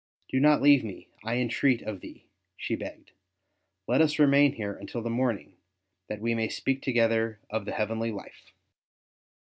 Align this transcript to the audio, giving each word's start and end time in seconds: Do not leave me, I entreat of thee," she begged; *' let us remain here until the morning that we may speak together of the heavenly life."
Do 0.29 0.39
not 0.39 0.63
leave 0.63 0.83
me, 0.83 1.09
I 1.23 1.37
entreat 1.37 1.83
of 1.83 1.99
thee," 2.01 2.25
she 2.57 2.73
begged; 2.75 3.11
*' 3.49 3.87
let 3.87 4.01
us 4.01 4.17
remain 4.17 4.53
here 4.53 4.73
until 4.73 5.03
the 5.03 5.11
morning 5.11 5.57
that 6.09 6.19
we 6.21 6.33
may 6.33 6.49
speak 6.49 6.81
together 6.81 7.39
of 7.51 7.65
the 7.65 7.73
heavenly 7.73 8.11
life." 8.11 8.51